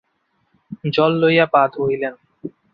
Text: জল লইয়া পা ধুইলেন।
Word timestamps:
জল 0.93 1.11
লইয়া 1.21 1.45
পা 1.45 1.61
ধুইলেন। 1.73 2.13